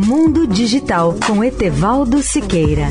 Mundo 0.00 0.46
Digital 0.46 1.16
com 1.26 1.42
Etevaldo 1.42 2.22
Siqueira. 2.22 2.86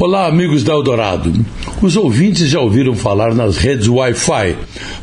Olá, 0.00 0.26
amigos 0.26 0.64
da 0.64 0.72
Eldorado. 0.72 1.30
Os 1.82 1.94
ouvintes 1.94 2.48
já 2.48 2.58
ouviram 2.58 2.94
falar 2.94 3.34
nas 3.34 3.58
redes 3.58 3.86
Wi-Fi. 3.86 4.56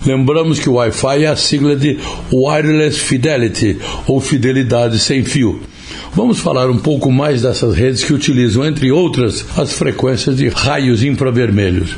Lembramos 0.04 0.58
que 0.58 0.68
o 0.68 0.74
Wi-Fi 0.74 1.24
é 1.24 1.28
a 1.28 1.36
sigla 1.36 1.76
de 1.76 2.00
Wireless 2.34 2.98
Fidelity, 3.00 3.78
ou 4.08 4.20
fidelidade 4.20 4.98
sem 4.98 5.24
fio. 5.24 5.62
Vamos 6.14 6.40
falar 6.40 6.70
um 6.70 6.78
pouco 6.78 7.12
mais 7.12 7.42
dessas 7.42 7.76
redes 7.76 8.04
que 8.04 8.14
utilizam, 8.14 8.66
entre 8.66 8.92
outras, 8.92 9.46
as 9.58 9.74
frequências 9.74 10.38
de 10.38 10.50
raios 10.50 11.04
infravermelhos. 11.04 11.96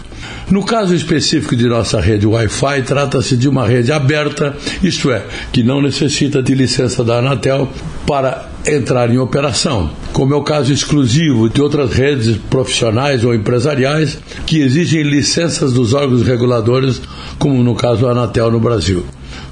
No 0.49 0.63
caso 0.63 0.93
específico 0.93 1.55
de 1.55 1.67
nossa 1.67 1.99
rede 1.99 2.27
Wi-Fi, 2.27 2.83
trata-se 2.83 3.35
de 3.35 3.49
uma 3.49 3.67
rede 3.67 3.91
aberta, 3.91 4.55
isto 4.81 5.11
é, 5.11 5.23
que 5.51 5.63
não 5.63 5.81
necessita 5.81 6.43
de 6.43 6.53
licença 6.53 7.03
da 7.03 7.19
Anatel 7.19 7.69
para 8.05 8.49
entrar 8.65 9.09
em 9.09 9.17
operação, 9.17 9.89
como 10.13 10.33
é 10.33 10.37
o 10.37 10.43
caso 10.43 10.71
exclusivo 10.71 11.49
de 11.49 11.61
outras 11.61 11.91
redes 11.91 12.37
profissionais 12.49 13.23
ou 13.23 13.33
empresariais 13.33 14.17
que 14.45 14.61
exigem 14.61 15.03
licenças 15.03 15.73
dos 15.73 15.93
órgãos 15.93 16.23
reguladores, 16.23 17.01
como 17.37 17.63
no 17.63 17.75
caso 17.75 18.07
a 18.07 18.11
Anatel 18.11 18.51
no 18.51 18.59
Brasil. 18.59 19.03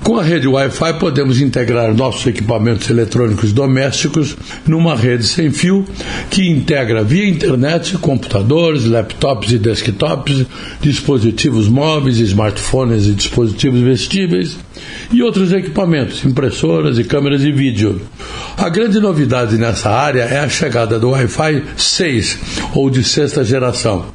Com 0.03 0.17
a 0.17 0.23
rede 0.23 0.47
Wi-Fi, 0.47 0.93
podemos 0.99 1.39
integrar 1.39 1.93
nossos 1.93 2.25
equipamentos 2.25 2.89
eletrônicos 2.89 3.53
domésticos 3.53 4.35
numa 4.65 4.95
rede 4.95 5.25
sem 5.25 5.51
fio 5.51 5.85
que 6.29 6.49
integra 6.49 7.03
via 7.03 7.29
internet 7.29 7.97
computadores, 7.99 8.85
laptops 8.85 9.51
e 9.51 9.59
desktops, 9.59 10.45
dispositivos 10.81 11.67
móveis, 11.67 12.17
smartphones 12.17 13.05
e 13.05 13.13
dispositivos 13.13 13.79
vestíveis 13.79 14.57
e 15.11 15.21
outros 15.21 15.51
equipamentos, 15.51 16.25
impressoras 16.25 16.97
e 16.97 17.03
câmeras 17.03 17.41
de 17.41 17.51
vídeo. 17.51 18.01
A 18.57 18.69
grande 18.69 18.99
novidade 18.99 19.57
nessa 19.57 19.91
área 19.91 20.23
é 20.23 20.39
a 20.39 20.49
chegada 20.49 20.99
do 20.99 21.11
Wi-Fi 21.11 21.63
6 21.77 22.37
ou 22.73 22.89
de 22.89 23.03
sexta 23.03 23.43
geração 23.43 24.05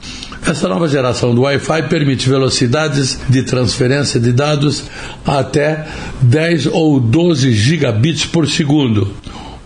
essa 0.46 0.68
nova 0.68 0.88
geração 0.88 1.34
do 1.34 1.42
Wi-Fi 1.42 1.82
permite 1.88 2.28
velocidades 2.28 3.18
de 3.28 3.42
transferência 3.42 4.20
de 4.20 4.32
dados 4.32 4.84
até 5.24 5.86
10 6.22 6.66
ou 6.66 7.00
12 7.00 7.52
gigabits 7.52 8.24
por 8.24 8.48
segundo 8.48 9.12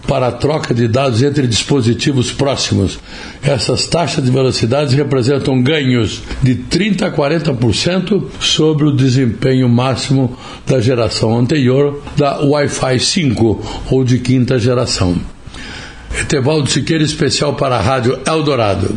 para 0.08 0.28
a 0.28 0.32
troca 0.32 0.74
de 0.74 0.88
dados 0.88 1.22
entre 1.22 1.46
dispositivos 1.46 2.32
próximos. 2.32 2.98
Essas 3.42 3.86
taxas 3.86 4.24
de 4.24 4.30
velocidades 4.30 4.94
representam 4.94 5.62
ganhos 5.62 6.22
de 6.42 6.54
30 6.54 7.06
a 7.06 7.12
40% 7.12 8.24
sobre 8.40 8.86
o 8.86 8.92
desempenho 8.92 9.68
máximo 9.68 10.36
da 10.66 10.80
geração 10.80 11.38
anterior 11.38 12.02
da 12.16 12.40
Wi-Fi 12.40 12.98
5 12.98 13.84
ou 13.90 14.02
de 14.02 14.18
quinta 14.18 14.58
geração. 14.58 15.16
Etevaldo 16.18 16.68
Siqueira, 16.68 17.04
especial 17.04 17.54
para 17.54 17.76
a 17.76 17.80
Rádio 17.80 18.18
Eldorado. 18.26 18.96